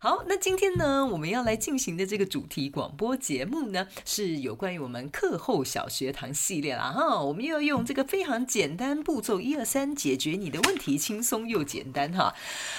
[0.00, 7.20] 好，那今天呢，我们要来进行的这个主题广播节目呢，是有关于我们课后小学堂系列啦哈。
[7.20, 12.32] 我们又要用这个非常简单步骤一二三解决你的问题，轻松又简单哈。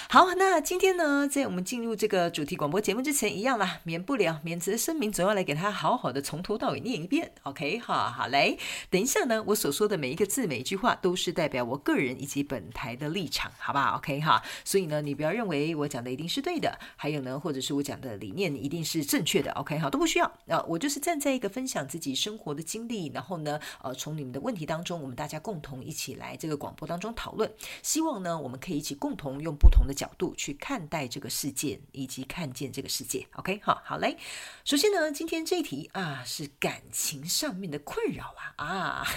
[0.09, 7.33] 好，那今天呢，在我们进入这个主题广播节目之前，一样啦，免不了免责声明，总要来给他好好的从头到尾念一遍。
[7.43, 8.55] OK 哈，好来，
[8.89, 17.08] 等一下呢，我所说的每一个字每一句话都是代表我个人以及本台的立场，好不好？OK 哈，所以呢，你不要认为我讲的一定是对的，还。
[17.09, 20.27] 还有呢，或者是我讲的理念一定是正确的，OK 好，都不需要。
[20.27, 27.51] 啊、呃，我就是站在一个分享自己生活的经历，然后呢，呃，从你们的问题当中，我们大家共同一起来这个广播当中讨论。
[27.81, 33.25] 希望呢，我们可以一起共同用不同的角度去看待这个世界，以及看见这个世界。
[33.37, 34.15] OK 好，好嘞。
[34.63, 39.07] 首先呢，今天这一题啊，是感情上面的困扰啊啊，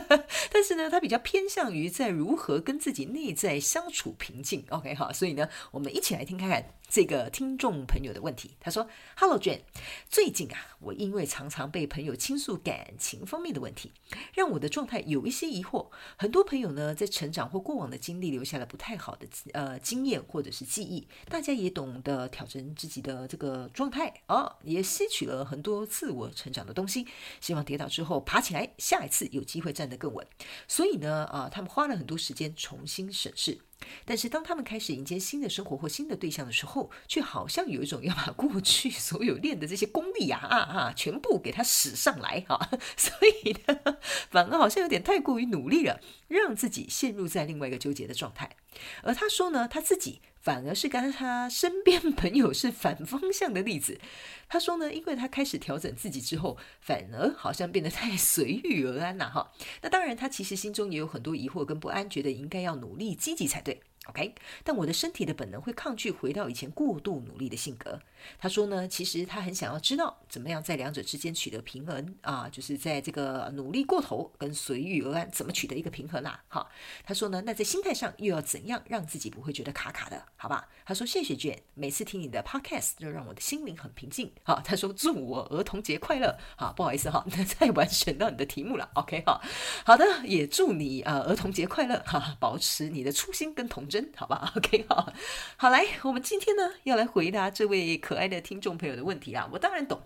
[0.50, 4.64] 但是呢，它比较偏向于在如何跟自己内在相处平静。
[4.70, 6.64] OK 好，所以呢，我们一起来听看看。
[6.92, 9.62] 这个听众朋友的问题，他说：“Hello Jane，
[10.10, 13.90] 最近啊，我因为常常被朋友倾诉感情方面的问题，
[14.34, 15.88] 让我的状态有一些疑惑。
[16.18, 27.06] 很多朋友呢，在成长或过往的经历留下了不太好的呃经验或者是记忆，大家也懂得调整自己的这个状态哦，也吸取了很多自我成长的东西，
[27.40, 30.26] 希望跌倒之后爬起来，下一次有机会站得更稳。
[30.68, 33.60] 所以呢，啊、他们花了很多时间重新审视。”
[34.04, 43.12] 但是当他们开始迎接新的生活或新的对象的时候，却好像有一种要把过去 所有练的这些功力啊啊啊，全部给它使上来哈， 所
[43.44, 43.98] 以呢，
[44.30, 48.56] 反而好像有点太过于努力了，让自己陷入在另外一个纠结的状态。
[49.02, 50.20] 而他说呢，他自己。
[50.42, 54.00] 反而是跟他身边朋友是反方向的例子。
[54.48, 59.52] 他说呢，因为他开始调整自己之后，反而好像变得太 随遇而安了哈。
[59.82, 63.82] 那当然，他其实心中也有很多疑惑跟不安，觉得应该要努力积极才对。
[64.08, 68.00] OK，但我的身体的本能会抗拒回到以前过度努力的性格。
[68.36, 76.42] 他说呢，其实他很想要知道怎么样在两者之间取得平衡啊，就是在这个努力过头跟随遇而安怎么取得一个平衡啊？
[76.48, 76.66] 哈，
[77.04, 80.20] 他说呢，那在心态上又要怎样让自己不会觉得卡卡的？
[80.36, 80.68] 好吧？
[80.84, 84.32] 他说谢谢卷每次听你的 Podcast 就让我的心灵很平静。
[84.42, 86.36] 好，他说祝我儿童节快乐。
[86.56, 88.90] 好，不好意思哈， 那再晚选到你的题目了。
[88.94, 89.40] OK 哈，
[89.84, 93.86] 好的，也祝你啊儿童节快乐哈，保持你的初心跟童。
[93.92, 95.12] 真好吧， OK 好，
[95.58, 100.00] 好来，我们今天呢要来回答这位可爱的听众朋友的问题啊，我当然懂。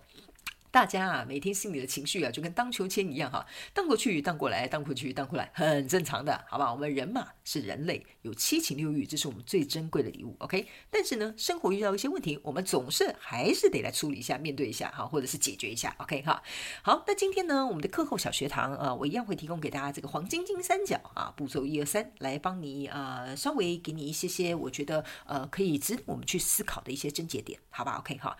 [0.77, 3.43] 大家啊，每天心里的情绪啊，就跟荡秋千一样哈，
[3.73, 6.71] 荡过去，荡过来，荡过去，荡过来，很正常的，好吧？
[6.71, 10.67] 我们人嘛，是人类，有七情六欲，这是我们最珍贵的礼物，OK？
[10.91, 16.43] 但是呢，生活遇到一些问题，我们总是还是得来处理一下，面对一下哈，或者是解决一下，OK 哈？
[16.83, 28.37] 好，那今天呢，我们的课后小学堂啊，我一样会提供给大家这个黄金金三角啊，步骤一二三，来帮你啊，稍微给你一些些，我觉得呃，可以值得我们去思考的一些症结点，好吧？OK 哈？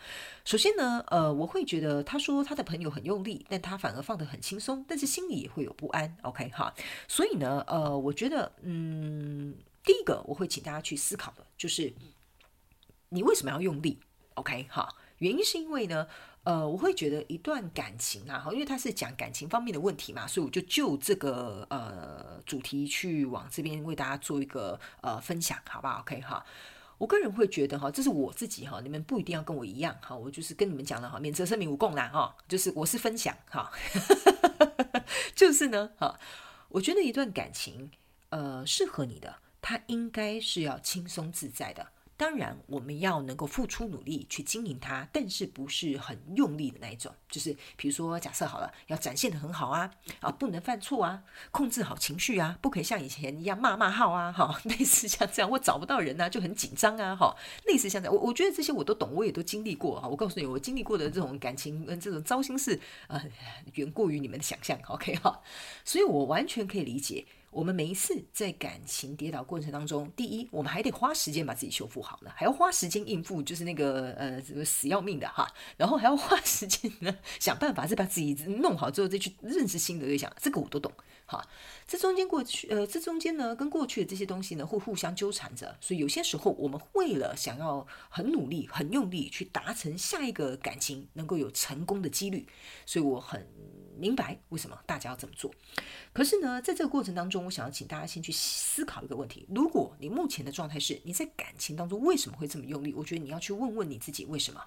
[0.48, 2.18] 首先呢，呃，我会觉得他。
[2.18, 6.18] 说他的朋友很用力，但他反而放得很轻松，但是心里也会有不安。
[6.22, 6.74] OK 哈，
[7.08, 9.54] 所以呢，呃，我觉得，嗯，
[9.84, 11.94] 第一个我会请大家去思考的就是，
[13.10, 14.00] 你为什么要用力
[14.36, 16.08] ？OK 哈，原因是因为呢，
[16.44, 26.46] 呃，我会觉得一段感情啊，哈因为他是讲感情方面的问题嘛，所以我就就这个呃主题去往这边为大家做一个呃分享，好不好？OK 哈。
[26.98, 33.72] 我个人会觉得哈，这是我自己哈，你们不一定要跟我一样哈，我就是跟你们讲了哈，免责声明无共啦哈，就是我是分享哈，
[35.36, 36.20] 就是呢哈，
[36.70, 37.92] 我觉得一段感情
[38.30, 41.88] 呃适合你的，它应该是要轻松自在的。
[42.18, 47.14] 当然，我们要能够付出努力去经营它，但是不是很用力的那一种。
[47.30, 51.22] 就是比如说，假设好了，要展现得很好啊，啊，不能犯错啊，
[51.52, 57.36] 控制好情绪啊，不可以像以前一样骂骂号啊，哈， 类似像这样，我找不到人啊，就很紧张啊，哈，
[57.68, 60.08] 类似像这样，我我觉得这些我都懂，我也都经历过哈。
[60.08, 63.22] 我告诉你，我经历过的这种感情跟这种糟心事，呃，
[63.76, 65.40] 远过于你们的想象，OK 哈。
[65.86, 67.26] 所以我完全可以理解。
[67.58, 80.94] 我们每一次在感情跌倒过程当中，第一，我们还得花时间把自己修复好呢，还要花时间应付，就是那个呃，什么死要命的哈， 然后还要花时间呢，想办法再把自己弄好之后再去认识新的对象，这个我都懂
[81.26, 81.44] 哈。
[81.88, 92.46] 这中间过去，呃，这中间呢，跟过去的这些东西呢，会互相纠缠着，所以有些时候我们为了想要很努力、很用力去达成下一个感情能够有成功的几率，
[92.86, 93.48] 所以我很。
[93.98, 95.52] 明白为什么大家要这么做，
[96.14, 102.94] 可是呢，在这个过程当中，我想要请大家先去思考一个问题：如果你目前的状态是你在感情当中为什么会这么用力？
[102.94, 104.64] 我觉得你要去问问你自己为什么。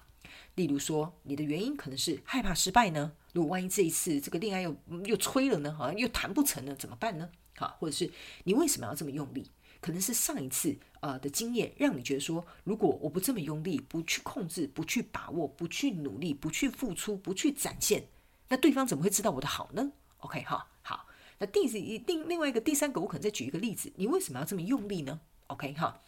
[0.55, 3.13] 例如说，你的原因可能是害怕失败呢？
[3.33, 4.75] 如果万一这一次这个恋爱又
[5.05, 5.73] 又吹了呢？
[5.73, 7.29] 好像又谈不成了，怎么办呢？
[7.55, 8.11] 好，或者是
[8.43, 9.49] 你为什么要这么用力？
[9.79, 18.03] 可能是上一次呃的经验让你觉得说，如果我不这么用力，不去控制，不去把握，不去努力，不去付出，不去展现。
[18.51, 21.07] 那对方怎么会知道我的好呢？OK 哈，好。
[21.39, 26.01] 那第一另另外一个第三个，我可能再举一个例子，你为什么要这么用力呢？OK 哈，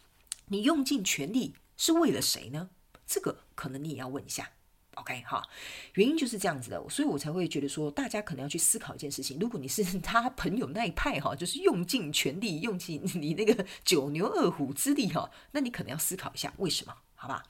[0.47, 2.69] 你用尽全力是为了谁呢？
[3.07, 4.51] 这个可能你也要问一下。
[4.95, 5.41] OK 哈，
[5.93, 9.39] 原因就是这样子的，所以我才会觉得说，大家可能要去思考一件事情。
[9.39, 16.93] 如果你是 他朋友那一派哈，就是用尽全力，用尽你那个九牛二虎之力哈，那你可能要思考一下为什么。
[17.23, 17.41] 好吧，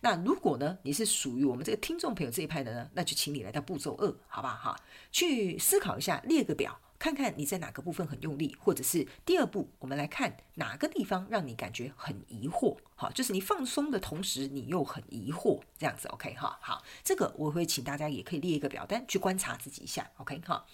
[0.00, 4.76] 那如果呢，你是属于我们这个听众朋友这一派的呢，那就请你来到步骤二，好吧哈，
[5.12, 20.66] 去思考一下，列个表，看看你在哪个部分很用力，或者是第二步，我们来看哪个地方让你感觉很疑惑，好，就是你放松的同时，你又很疑惑，这样子，OK 哈，好，这个我会请大家也可以列一个表单去观察自己一下，OK 哈，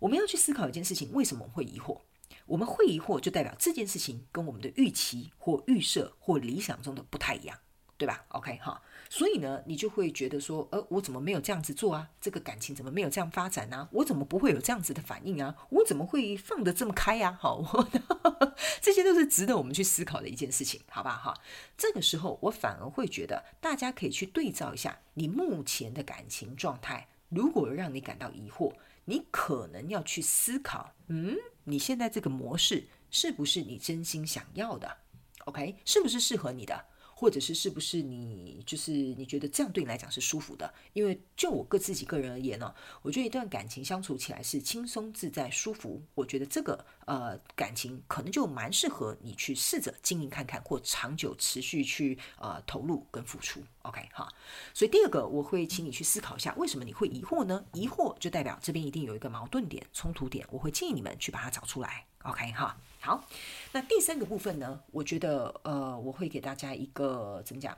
[0.00, 2.02] 我们要去思考一件事情，为什么会疑惑？
[2.46, 7.56] 我们会疑惑，就代表这件事情跟我们的预期或预设或理想中的不太一样。
[8.00, 8.80] 对吧？OK 哈，
[9.10, 12.08] 所以呢，你就会觉得说，呃，我怎么没有这样子做啊？
[12.18, 15.54] 这个感情怎么没有这样发展呢、我怎么不会有这样子的反应啊？
[15.68, 17.36] 我怎么会放得这么开呀、啊？
[17.44, 17.86] 好，
[18.80, 21.14] 这些都是值得我们去思考的一件事情，好吧？
[21.22, 21.38] 哈，
[21.76, 28.72] 这个时候我反而会觉得，大家可以去对照一下你目前的感情状态，如果让你感到疑惑，
[29.04, 34.96] 你可能要去思考，嗯，你现在这个模式是不是你真心想要的
[35.44, 36.86] ？OK，是不是适合你的？
[37.20, 40.72] 或者是是不是你就是你觉得这样对你来讲是舒服的？
[40.94, 46.02] 因为就我个自己个人而言呢，我觉得一段感情相处起来是轻松自在、舒服。
[46.14, 53.60] 我觉得这个呃感情可能就蛮适合你去试着经营看看，或长久持续去呃投入跟付出。
[53.82, 54.28] OK 哈，
[54.74, 57.64] 所以第二个我会请你去思考一下，为什么你会疑惑呢？
[57.72, 62.04] 疑惑就代表这边一定有一个矛盾点、冲突点，我会建议你们去把它找出来。
[62.24, 63.24] OK 哈，好，
[63.72, 67.76] 那第三个部分呢，我觉得呃，我会给大家一个怎么讲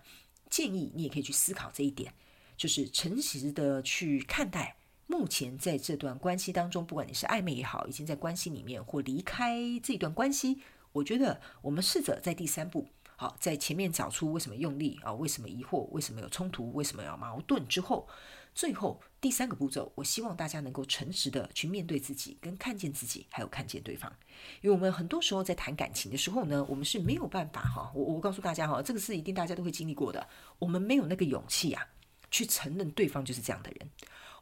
[0.50, 2.12] 建议，你也可以去思考这一点，
[2.56, 4.76] 就是诚实的去看待
[5.06, 10.60] 目前在这段关系当中，不管你是暧昧也好，已经在关系里面或离开这段关系，
[10.90, 12.88] 我觉得我们试着在第三步，
[13.22, 18.08] 好，在前面找出为什么用力啊，为什么疑惑，为什么有冲突，为什么有矛盾之后。
[18.52, 24.12] 最后第三个步骤，我希望大家能够诚实的去面对自己，跟看见自己，还有看见对方。
[24.60, 30.28] 因为我们很多时候在谈感情的时候呢，我们是没有办法哈，我我告诉大家哈，这个是一定大家都会经历过的，
[30.58, 31.86] 我们没有那个勇气啊，
[32.28, 33.88] 去承认对方就是这样的人。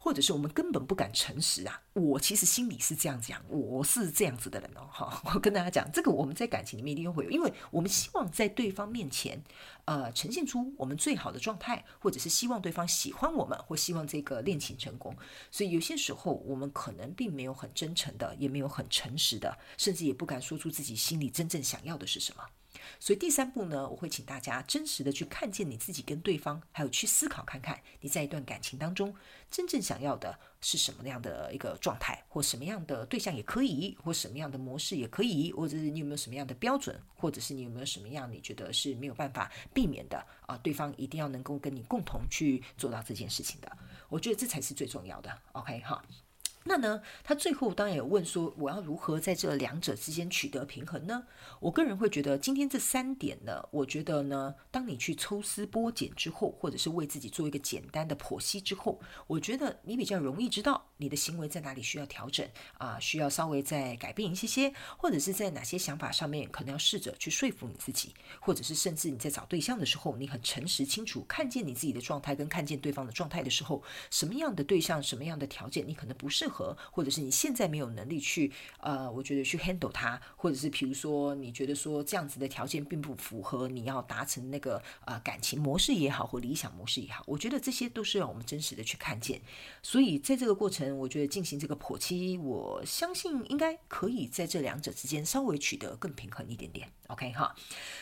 [0.03, 1.83] 或者是我们根本不敢诚实啊！
[1.93, 4.89] 我其实心里是这样讲，我是这样子的人哦。
[4.91, 9.45] 哈，我跟大家讲，这个我们在感情里面一定会有，因为我们希望在对方面前，
[9.85, 15.15] 呃，呈现出我们最好的状态，或者是希望对方喜欢我们，或希望这个恋情成功。
[15.51, 22.43] 所以有些时候，我们可能并没有很真诚的，也没有很诚实的，甚至也不敢说出自己心里真正想要的是什么。
[22.99, 29.15] 所以第三步呢，我会请大家真实的去看见你自己跟对方，还有去思考看看你在一段感情当中
[29.51, 40.57] 真正想要的是什么样的一个状态，或什么样的对象也可以，或什么样的模式也可以，或者是你有没有什么样的标准，或者是你有没有什么样你觉得是没有办法避免的啊？
[40.59, 43.77] 对方一定要能够跟你共同去做到这件事情的，
[44.09, 45.39] 我觉得这才是最重要的。
[45.53, 46.03] OK 哈。
[46.65, 51.25] 那呢，他最后当然有问说，我要如何在这两者之间取得平衡呢？
[51.59, 89.41] 我个人会觉得，今天这三点呢，我觉得呢，当你去抽丝剥茧之后，或者是为自己做一个简单的剖析之后，我觉得你比较容易知道你的行为在哪里需要调整啊，需要稍微再改变一些些，或者是在哪些想法上面可能要试着去说服你自己，或者是甚至你在找对象的时候，你很诚实清楚看见你自己的状态跟看见对方的状态的时候，什么样的对象，什么样的条件，你可能不适合，或者是你现在没有能力去呃，我觉得去 handle 它，或者是比如说你觉得说这样子的条件并不符合你要达成那个呃感情模式也好，或理想模式也好，我觉得这些都是让我们真实的去看见。
[89.83, 96.91] 所以在这个过程，我觉得进行这个剖析，我相信应该可以在这两者之间稍微取得更平衡一点点。
[97.09, 97.55] OK 哈，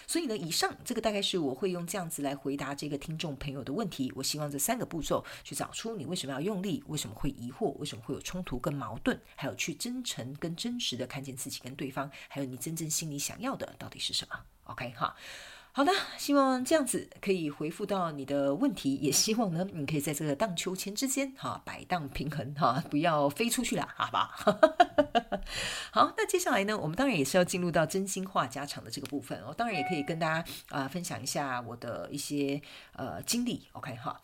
[0.06, 4.12] 所以呢，以上这个大概是我会用这样子来回答这个听众朋友的问题。
[4.14, 14.38] 我希望这三个步骤去找出你为什么要用力，为什么会疑惑，为什么会有冲冲突跟矛盾，还有去真诚跟真实的看见自己跟对方，还有你真正心里想要的到底是什么。
[14.64, 15.16] OK 哈。
[15.72, 24.30] 好的，希望这样子可以回复到你的问题，也希望呢，你可以在这个荡秋千之间哈摆荡平衡哈，不要飞出去了，好吧？
[25.90, 32.60] 好，那接下来呢，我们当然也是要进入到真心话家常的这个部分，我当然也可以跟大家啊、分享一下我的一些
[32.92, 34.20] 呃经历，OK 哈？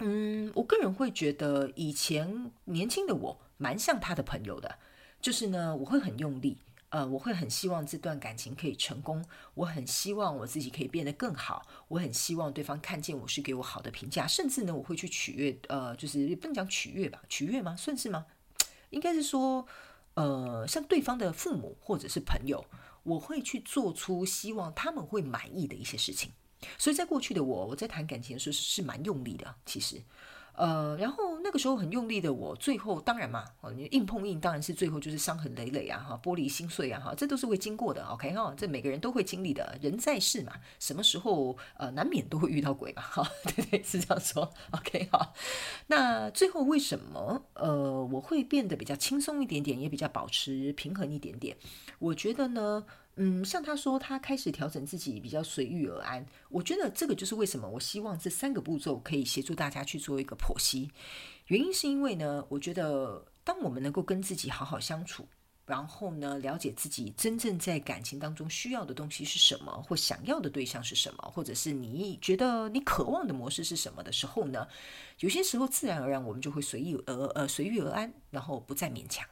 [0.00, 4.78] 嗯，我个人会觉得以前年轻的我蛮像他的朋友的，
[5.20, 6.58] 就是呢，我会很用力。
[6.88, 17.76] 呃，我会很希望这段感情可以成功，我很希望我自己可以变得更好，我很希望对方看见我是给我好的评价，甚至呢，我会去取悦，呃，就是不能讲取悦吧，取悦吗？
[17.76, 18.26] 算是吗？
[18.90, 19.64] 应该是说，
[20.14, 22.64] 呃，像对方的父母或者是朋友，
[23.04, 26.32] 我会去做出希望他们会满意的一些事情。
[26.78, 30.02] 所以在过去的我，我在谈感情的时候是蛮用力的，其实。
[30.52, 43.26] 呃，然后那个时候很用力的我，最后当然嘛，哦，你硬碰硬，当然是最后就是伤痕累累啊，哈，玻璃心碎啊，哈，这都是会经过的，OK 哈，这每个人都会经历的，人在世嘛，什么时候呃难免都会遇到鬼嘛，哈，
[43.56, 45.32] 对对，是这样说，OK 哈。
[45.86, 51.56] 那最后为什么呃我会变得比较轻松一点点，也比较保持平衡一点点？
[52.00, 52.84] 我觉得呢。
[53.22, 56.24] 嗯，像他说，他开始调整自己，比较随遇而安。
[56.48, 60.90] 我觉得这个就是为什么我希望这三个步骤可以协助大家去做一个剖析。
[61.48, 65.28] 原因是因为呢，我觉得当我们能够跟自己好好相处，
[65.66, 74.66] 然后呢，了解自己真正在感情当中需要的东西是什么，或想要的对象是什么，或者是你觉得你渴望的模式是什么的时候呢，
[75.18, 79.28] 有些时候自然而然我们就会随意而呃随遇而安，然后不再勉强。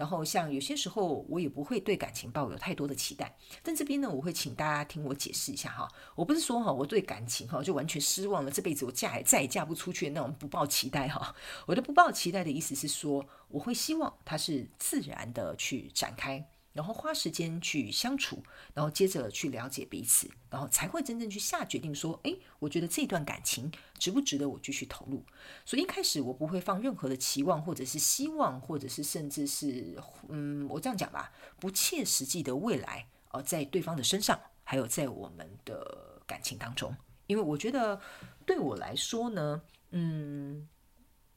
[0.00, 3.36] 然后，像有些时候，我也不会对感情抱有太多的期待。
[3.62, 5.86] 但这边呢，我会请大家听我解释一下哈。
[6.14, 11.34] 我不是说哈，我对感情哈就完全失望了，这辈子我嫁也再也嫁不出去那我们不抱期待哈。
[11.66, 16.48] 我的不抱期待的意思是说，我会希望它是自然的去展开。
[16.80, 25.22] 然后花时间去相处，然后接着去了解彼此，然后才会真正去下决定说，诶，我觉得这段感情值不值得我继续投入。
[25.66, 29.94] 所以一开始我不会放任何的期望，或者是希望，或者是甚至是，
[30.30, 36.96] 嗯，我这样讲吧，不切实际的未来，呃，在对方的身上，还有在我们的感情当中，
[37.26, 38.00] 因为我觉得
[38.46, 39.60] 对我来说呢，
[39.90, 40.66] 嗯。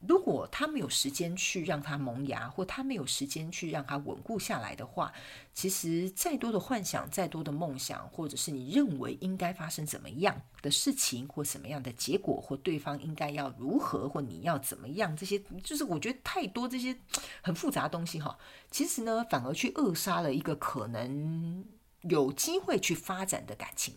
[0.06, 5.12] 如果他没有时间去让他萌芽，或他没有时间去让他稳固下来的话，
[5.52, 16.96] 其实再多的幻想、再多的梦想，或者是你认为应该发生怎么样的事情，或什么样的结果，或对方应该要如何，或你要怎么样，这些就是我觉得太多这些
[17.42, 18.36] 很复杂的东西哈。
[18.70, 21.64] 其实呢，反而去扼杀了一个可能
[22.02, 23.94] 有机会去发展的感情。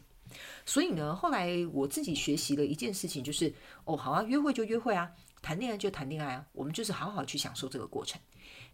[0.66, 3.54] 所以呢，后来我自己学习了一件事情，就是
[3.86, 5.12] 哦，好啊，约会就约会啊。
[5.42, 8.20] 谈恋爱就谈恋爱啊，我们就是好好去享受这个过程。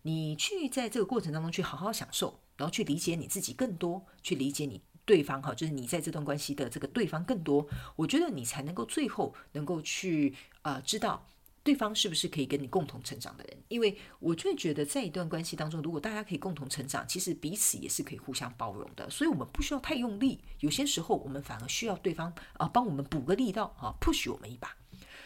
[0.04, 7.68] 你去在这个过程当中去好好享受，然后去理解你自己更多，去理解你对方哈，就是你在这段关系的这个对方更多。
[7.96, 11.26] 我觉得你才能够最后能够去呃知道
[11.64, 13.58] 对方是不是可以跟你共同成长的人。
[13.70, 19.10] 因为我就觉得在一段关系当中，如果大家可以共同成长，其实彼此也是可以互相包容的。
[19.10, 24.76] 所以我们不需要太用力，有些时候我们反而需要对方啊、帮我们补个力道啊，push 我们一把。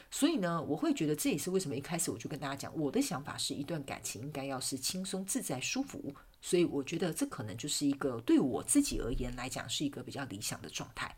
[0.10, 6.16] 所以呢，我会觉得这也是为什么一开始我就跟大家讲，我的想法是一段感情应该要是轻松自在、舒服。
[6.40, 11.14] 所以我觉得这可能就是一个对我自己而言来讲是一个比较理想的状态。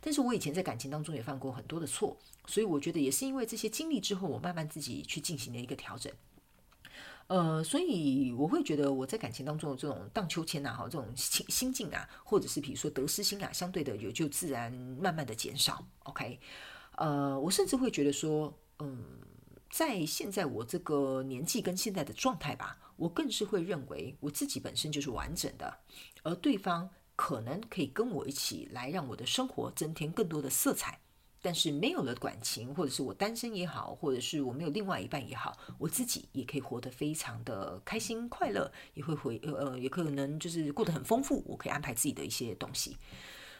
[0.00, 6.12] 但是我以前在感情当中也犯过很多的错，所以我觉得也是因为这些经历之后，我慢慢自己去进行了一个调整。
[7.28, 14.70] 呃，所以我会觉得我在感情当中的这种荡秋千啊，哈，这种心心境啊，或者是比如说得失心啊，相对的有就自然
[15.00, 15.86] 慢慢的减少。
[16.00, 16.38] OK。
[16.98, 19.04] 呃，我甚至会觉得说，嗯，
[19.70, 25.78] 在现在我这个年纪跟现在的状态吧，我更是会认为我自己本身就是完整的，
[26.22, 31.00] 而对方可能可以跟我一起来让我的生活增添更多的色彩。
[31.42, 41.44] 但是没有了感情，或者是我单身也好，或者是我没有另外一半也好，我自己也可以活得非常的开心快乐，也会回呃，也可能就是过得很丰富。
[41.46, 42.96] 我可以安排自己的一些东西。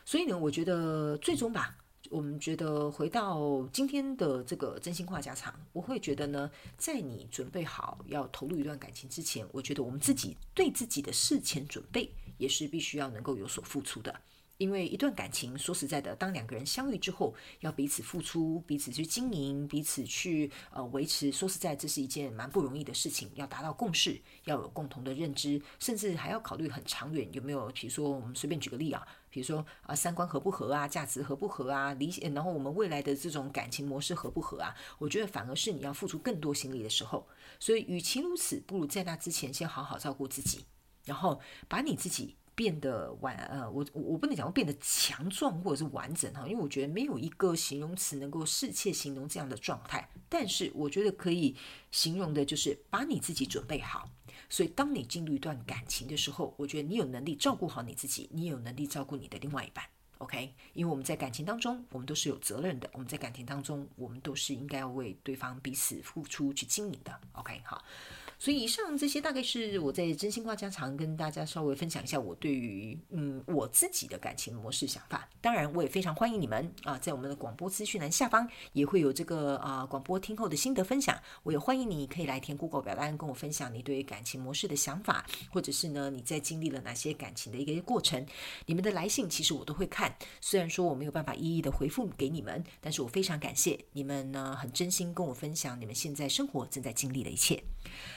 [0.02, 1.76] 所以呢，我觉得最终吧。
[2.14, 14.14] 我们觉得回到今天的这个真心话家常，我会觉得呢，在你准备好要投入一段感情之前，我觉得我们自己对自己的事前准备也是必须要能够有所付出的。
[14.56, 21.32] 因为一段感情，说实在的，当两个人相遇之后，要彼此付出，彼此去经营，彼此去呃维持。
[21.32, 23.28] 说实在，这是一件蛮不容易的事情。
[23.34, 27.66] 要达到共识，要有共同的认知，甚至还要考虑很长远，有没有？
[27.70, 34.72] 比如说，我们随便举个例啊，比如说啊、三观合不合啊，价值合不合啊，理想，然后我们未来的这种感情模式合不合啊？
[34.98, 37.26] 我觉得反而是你要付出更多心力的时候。
[37.58, 40.64] 所以，与其如此，不如在那之前先好好照顾自己，
[41.04, 42.36] 然后把你自己。
[42.54, 50.08] 变得完呃，我我不能讲变得强壮或者是完整哈，因为我觉得没有一个形容词能够适切形容这样的状态。
[50.28, 51.56] 但是我觉得可以
[51.90, 54.08] 形容的就是把你自己准备好。
[54.48, 59.84] 所以当你进入一段感情的时候，我觉得你有能力照顾好你自己，你有能力照顾你的另外一半。
[60.18, 62.88] OK，因为我们在感情当中，我们都是有责任的。
[62.92, 67.20] 我们在感情当中，我们都是应该要为对方彼此付出去经营的。
[67.32, 67.84] OK，好。
[68.44, 75.26] 所以以上这些大概是我在真心话家常跟大家稍微分享一下我对于嗯我自己的感情模式想法。
[75.40, 81.18] 当然，我也非常欢迎你们啊，在我们的广播资讯栏下方也会有这个啊广播听后的心得分享。
[81.42, 88.26] 我也欢迎你可以来填 Google 表单跟我分享你对于感情模式的想法，或者是呢你在经历了哪些感情的一个过程。
[88.66, 97.64] 你们的来信其实我都会看，虽然说我没有办法一一的回复给你们，但是我非常感谢你们呢很真心跟我分享你们现在生活正在经历的一切。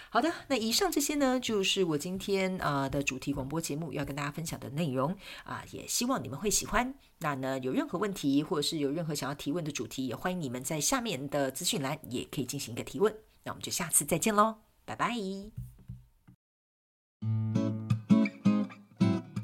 [0.10, 6.92] 好好的，那以上这些呢，就是我今天啊、的主题广播节目要跟大家分享的内容啊、也希望你们会喜欢。
[7.20, 13.16] 那呢，有任何问题或者是有任何想要提问的主题，也欢迎你们在下面的资讯栏也可以进行一个提问。
[13.44, 14.56] 那我们就下次再见喽，
[14.86, 15.14] 拜拜。